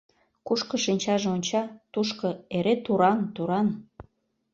Кушко 0.47 0.75
шинчаже 0.85 1.27
онча, 1.35 1.63
тушко— 1.93 2.29
эре 2.57 2.75
туран, 2.85 3.19
туран. 3.35 3.67